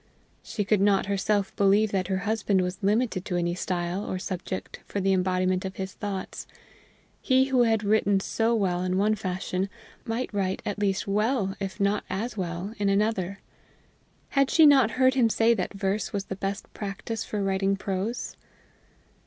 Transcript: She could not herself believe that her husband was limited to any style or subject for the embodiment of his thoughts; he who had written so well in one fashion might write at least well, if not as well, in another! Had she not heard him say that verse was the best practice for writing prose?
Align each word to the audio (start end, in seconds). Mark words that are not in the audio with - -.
She 0.41 0.63
could 0.65 0.81
not 0.81 1.05
herself 1.05 1.55
believe 1.55 1.91
that 1.91 2.07
her 2.07 2.17
husband 2.25 2.61
was 2.61 2.81
limited 2.81 3.23
to 3.25 3.35
any 3.35 3.53
style 3.53 4.03
or 4.03 4.17
subject 4.17 4.79
for 4.87 4.99
the 4.99 5.13
embodiment 5.13 5.63
of 5.63 5.75
his 5.75 5.93
thoughts; 5.93 6.47
he 7.21 7.49
who 7.49 7.61
had 7.61 7.83
written 7.83 8.19
so 8.19 8.55
well 8.55 8.81
in 8.81 8.97
one 8.97 9.13
fashion 9.13 9.69
might 10.03 10.33
write 10.33 10.63
at 10.65 10.79
least 10.79 11.05
well, 11.07 11.53
if 11.59 11.79
not 11.79 12.03
as 12.09 12.35
well, 12.35 12.73
in 12.79 12.89
another! 12.89 13.41
Had 14.29 14.49
she 14.49 14.65
not 14.65 14.89
heard 14.97 15.13
him 15.13 15.29
say 15.29 15.53
that 15.53 15.71
verse 15.75 16.11
was 16.11 16.25
the 16.25 16.35
best 16.35 16.73
practice 16.73 17.23
for 17.23 17.43
writing 17.43 17.75
prose? 17.77 18.35